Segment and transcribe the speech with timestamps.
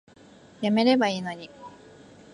[0.63, 1.51] やめればいいのに